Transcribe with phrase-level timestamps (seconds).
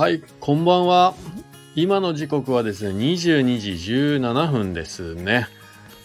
[0.00, 1.14] はい、こんばんは。
[1.76, 5.46] 今の時刻はですね、22時17分ですね。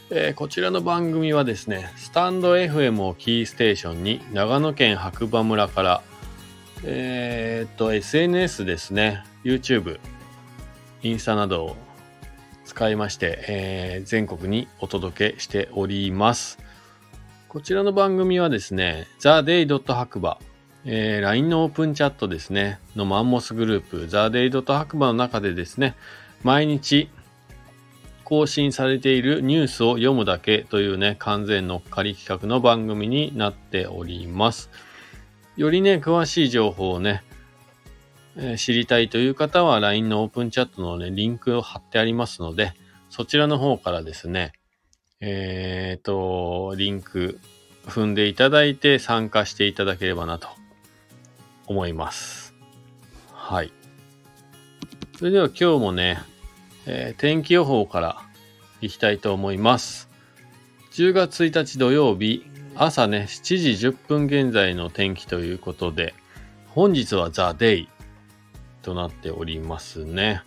[0.10, 6.02] えーこちらの番組はですね、スタンド FM をキーステーションに長野県白馬村から、
[6.84, 9.98] えーっと、SNS ですね、YouTube、
[11.02, 11.76] インスタなどを
[12.66, 16.60] 使いまして、えー全国にお届けしております。
[17.48, 19.82] こちらの番組はですね、theday.
[19.94, 20.38] 白馬、
[20.88, 24.62] えー LINE のオープンチャットですね、のマンモスグループ、theday.
[24.64, 25.96] 白馬の中でですね、
[26.44, 27.10] 毎日
[28.24, 34.70] 更新されているニュースを読むだけというね、完全乗っかり企画の番組になっております。
[35.58, 37.24] よりね、詳しい情報をね、
[38.36, 42.74] えー知りたいという方は LINE のオープンチャットのね、リンクを貼ってありますので、
[43.10, 44.54] そちらの方からですね、
[45.20, 47.40] えっ、と、リンク
[47.88, 50.48] 踏んでいただいて参加していただければなと
[51.68, 52.54] 思います。
[53.32, 53.72] はい。
[55.18, 56.20] それでは今日もね、
[56.86, 58.18] えー天気予報から
[58.82, 60.10] いきたいと思います。
[60.92, 66.14] 10月1日土曜日、朝ね、7時10分現在の天気ということで、
[66.70, 67.90] 本日はザ・デイ
[68.82, 70.42] となっておりますね。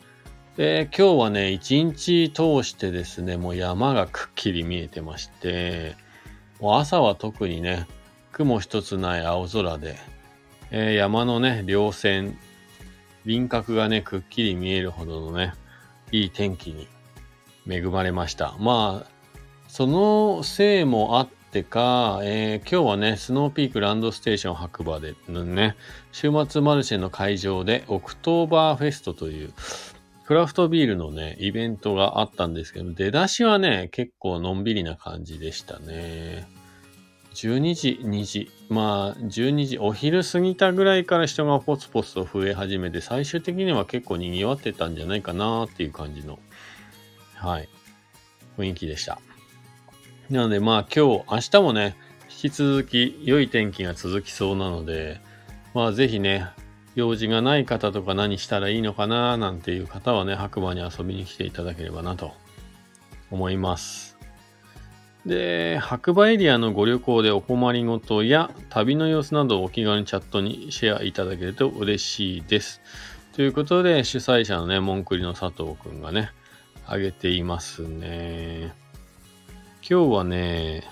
[0.56, 5.96] で、今日はね、一日通してですね、もう山がくっきり見えてまして、
[6.61, 7.86] もう朝は特にね、
[8.33, 9.96] 雲一つない青空で、
[10.70, 12.38] えー山のね、稜線、
[13.24, 15.55] 輪郭がね、くっきり見えるほどのね、
[16.12, 16.88] いい天気に
[17.69, 18.55] 恵まれました。
[18.58, 19.11] まあ、
[19.69, 25.77] そのせいもあってか、えー今日はね、スノーピークランドステーション白馬でのね、
[26.12, 29.52] 週末マルシェの会場でオクトーバーフェストという
[30.27, 36.46] クラフトビールのね、イベントがあったんですけど、出だしはね、結構のんびりな感じでしたね。
[37.39, 46.40] 12時、2時、まあ、12時、お昼過ぎたぐらいから人がポツポツと増え始めて、最終的には結構賑わってたんじゃないかなっていう感じの、
[47.36, 47.68] はい、
[48.58, 49.20] 雰囲気でした。
[50.30, 55.20] なので、まあ今日、明日もね、引き続き良い天気が続きそうなので、
[55.74, 56.48] まあぜひね、
[56.96, 62.33] 用事がない方とか何したらいいのかななんていう方はね、白馬に遊びに来ていただければなと
[63.30, 64.17] 思います。
[65.28, 72.80] で、白馬エリアのご旅行でお困りごとや旅の様子などをお気軽にチャットにシェアいただけると嬉しいです。
[73.34, 76.30] ということで、主催者のね、モンクリの佐藤くんがね、
[76.86, 78.72] あげていますね。
[79.89, 80.84] 今日はね、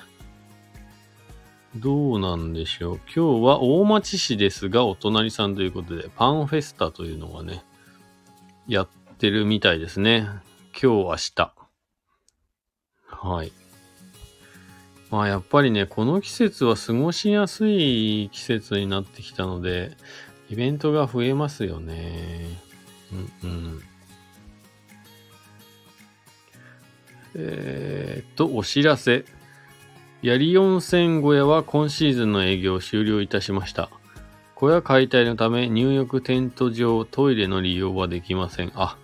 [1.74, 2.96] どうなんでしょう。
[3.06, 7.64] 今日は大町市ですが、お隣さんということで、パンフェスタというのがね、
[8.68, 10.28] やってるみたいですね。
[10.72, 11.52] 今日、明日。
[13.08, 13.65] はい。
[15.10, 19.96] まあやっぱりね、この季節は過ごしやすい季節になってきたので、
[20.50, 22.46] イベントが増えますよね。
[23.42, 23.82] うんうん。
[27.34, 29.24] えーっと、お知らせ。
[30.22, 33.90] 槍温泉小屋は今シーズンの営業を終了いたしました。
[34.54, 38.72] 小屋解体のため入浴テント上、トイレの利用はできません。
[38.74, 38.96] あ、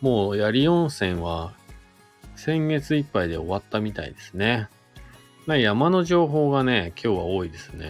[0.00, 1.54] もう槍温泉は
[2.36, 4.68] 先月いっぱいで終わったみたいですね。
[5.50, 7.88] まあ山の情報がね、今日は多いですね。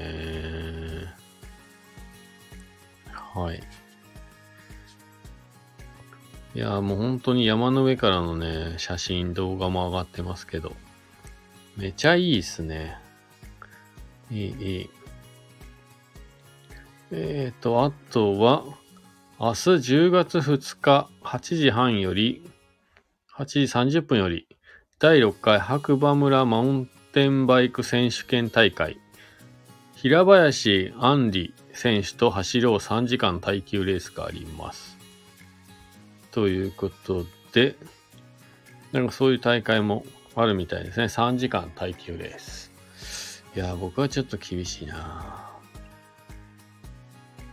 [3.12, 3.62] はい。
[6.54, 10.72] いやもう本当に山の上からのね、写真、動画も上がってますけど、
[11.76, 12.96] めちゃいいっすね。
[14.30, 14.90] いい、いい。
[17.10, 18.64] えーと、あとは、
[19.38, 22.42] 明日10月2日8時半より、
[23.36, 24.46] 8時30分より、
[24.98, 29.00] 第6回白馬村マウンテンバイク選手権大会、
[29.94, 34.96] 平林杏里選手と走ろう3時間耐久レースがあります。
[36.30, 37.74] ということで、
[38.92, 40.04] なんかそういう大会も
[40.36, 41.06] あるみたいですね。
[41.06, 42.70] 3時間耐久レース。
[43.56, 44.94] いや、僕はちょっと厳しいな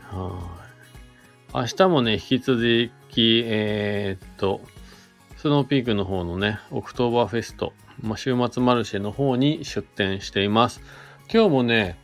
[0.04, 0.54] は
[1.54, 1.58] い。
[1.58, 4.62] 明日もね、引き続き、えーっと、
[5.38, 10.82] スノーピークの方のね、オクトーバーフェスト、まあ、週末マルシェの方に出店しています。
[11.32, 11.96] 今日もね、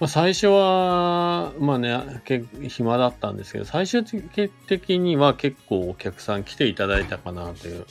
[0.00, 2.00] まあ、最初は、まあね、
[2.68, 7.84] 暇だったんですけど、最終的には結構お客さん来ていただいたかなという。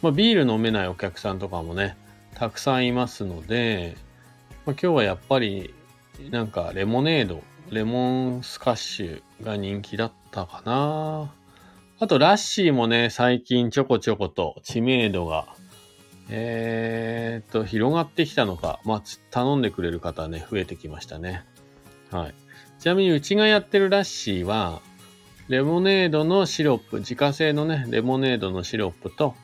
[0.00, 1.94] まあ、ビール飲めないお客さんとかもね、
[2.34, 3.98] たくさんいますので、
[4.64, 5.74] まあ、今日はやっぱり、
[6.30, 11.34] なんかレモネード、レモンスカッシュが人気だったかな。
[12.04, 15.46] あと、ラッシーもね、最近ちょこちょこと知名度が、
[16.28, 21.46] えーっと、広がってきたのか、まあ、頼んでくれる方ね、増えてきましたね。
[22.10, 22.34] はい。
[22.78, 24.82] ちなみに、うちがやってるラッシーは、
[25.48, 29.34] レモネードのシロップ、自家製のね、レモネードのシロップと、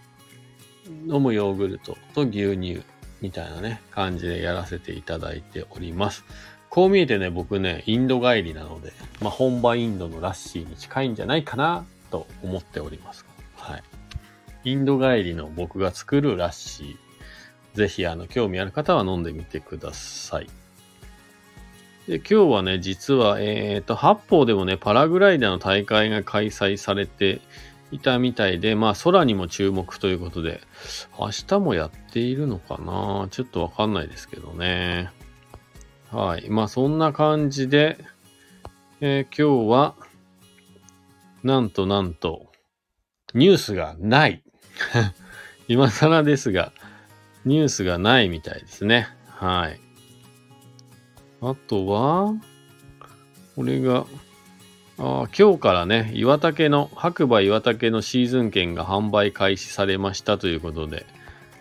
[1.08, 2.82] 飲むヨーグルトと牛乳
[3.22, 6.26] みたいなね、感じでやらせていただいております。
[6.68, 8.92] こう見えてね、僕ね、インド帰りなので、
[9.22, 13.24] まあ、本場インドのラッシーに近いんじゃないかなと思っております。
[13.56, 13.82] はい。
[14.64, 17.76] インド帰りの僕が作るラッシー。
[17.76, 20.48] ぜひ、あの、興味ある方は飲んでみてください。
[22.08, 27.40] で、今日はね、実は、えっ、と、八方でもね、パラグライダーの大会が開催されて
[27.92, 30.60] いたみたいで、まあ、空にも注目ということで、
[31.18, 33.28] 明日もやっているのかな？
[33.30, 35.10] ちょっとわかんないですけどね。
[36.10, 36.50] はい。
[36.50, 37.98] まあそんな感じで、
[39.00, 39.94] えー、今日は、
[41.42, 42.52] なんとなんと、
[43.34, 44.42] ニュースがない。
[45.68, 46.72] 今更ですが、
[47.44, 49.08] ニュースがないみたいですね。
[49.26, 49.80] はい。
[51.40, 52.34] あとは、
[53.56, 54.04] これが、
[54.98, 61.06] あ今日からね、岩竹の、白馬岩竹のシーズン券が販売開始されましたということで、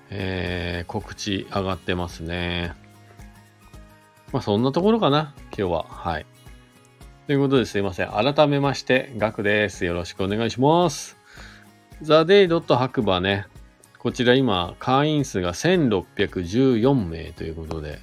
[0.10, 2.74] えー、告知上がってますね。
[4.34, 5.84] まあそんなところかな、今日は。
[5.84, 6.26] はい。
[7.30, 8.08] ということですいません。
[8.10, 9.86] 改めまして、ガクです。
[9.86, 11.16] よろしくお願いします。
[12.02, 13.46] ザ・デイ・ドット白馬ね。
[14.00, 18.00] こちら今、会員数が1614名ということで、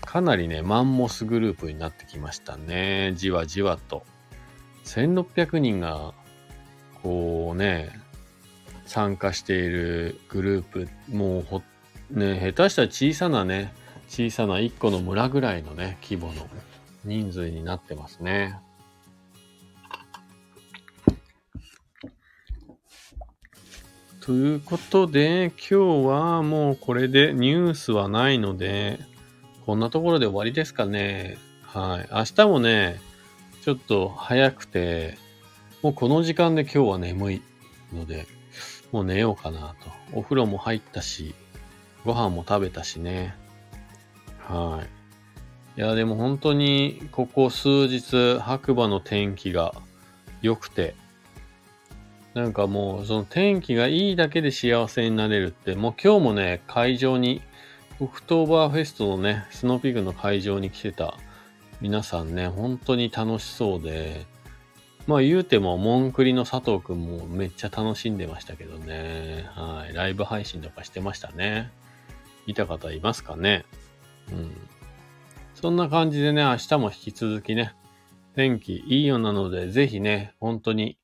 [0.00, 3.14] かなりね、マンモスグループになってきましたね。
[3.16, 4.04] じわじわと。
[4.84, 6.14] 1600人が、
[7.02, 7.90] こうね、
[8.86, 11.62] 参加しているグループ、もうほ、
[12.12, 13.74] ね、下手したら小さなね、
[14.06, 16.48] 小さな1個の村ぐらいのね、規模の
[17.04, 18.60] 人数になってますね。
[24.28, 29.00] ということで、今日はもうこれでニュースはないので、
[29.64, 31.38] こんなところで終わりですかね。
[31.62, 32.14] はい。
[32.14, 33.00] 明日もね、
[33.64, 35.16] ちょっと早くて、
[35.80, 37.42] もうこの時間で今日は眠い
[37.94, 38.26] ので、
[38.92, 39.90] もう寝ようかなと。
[40.12, 41.34] お風呂も入ったし、
[42.04, 43.34] ご飯も食べたしね。
[44.40, 44.84] は
[45.74, 45.80] い。
[45.80, 49.72] いや、でも本当に、ここ数日、白馬の天気が
[50.42, 50.94] 良くて、
[52.34, 57.42] なんかもう、その天気がいいだけで幸せになれるって、もう今日もね、会場に、
[58.00, 61.16] オクトーバーフェストのね、スノーピグの会場に来てた
[61.80, 64.26] 皆さんね、本当に楽しそうで、
[65.08, 69.48] まあ言うても、モンクリの佐藤くんもめっちゃ楽しんでましたけどね。
[69.54, 69.94] はい。
[69.94, 71.70] ライブ配信とかしてましたね。
[72.46, 73.64] 見た方いますかね
[74.30, 74.54] うん。
[75.54, 77.74] そんな感じでね、明日も引き続きね、
[78.34, 80.97] 天気いいようなので、ぜひね、本当に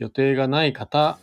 [0.00, 1.18] 予定がない方、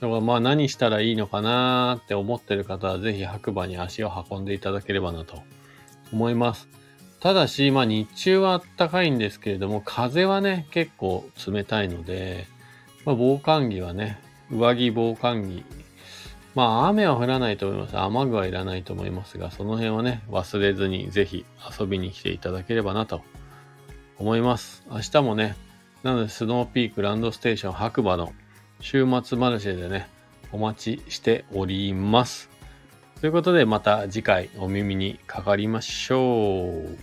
[0.00, 5.42] だからまあ何したらいいのかなって思ってる方は、ぜひ白馬に足を運んでいただければなと
[6.12, 6.68] 思います。
[7.20, 12.46] ただし、まあ日中は暖かいんですけれども、風はね、結構冷たいので、
[13.04, 15.64] まあ防寒着はね、上着防寒着
[16.54, 17.98] まあ雨は降らないと思います。
[17.98, 21.44] 雨具はいらないと思いますが、その辺はね、忘れずにぜひ
[21.80, 23.22] 遊びに来ていただければなと
[24.18, 24.84] 思います。
[24.90, 25.56] 明日もね、
[26.04, 28.34] なのでスノーピークランドステーション白馬の
[28.80, 30.06] 週末マルシェでね、
[30.52, 32.50] お待ちしております。
[33.22, 36.98] ということでまた次回お耳にかかりましょう。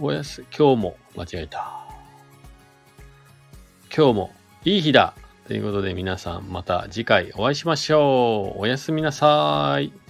[0.00, 1.86] おやす、今日も間違えた。
[3.94, 4.30] 今日も
[4.64, 5.12] いい日だ
[5.46, 8.60] ということで皆さんまた次回お会いしましょう。
[8.60, 10.07] おやすみなさい。